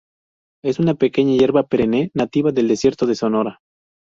Es 0.65 0.79
una 0.79 0.95
pequeña 0.95 1.37
hierba 1.37 1.61
perenne, 1.67 2.09
nativa 2.15 2.51
del 2.51 2.67
desierto 2.69 3.05
de 3.05 3.13
Sonora. 3.13 3.59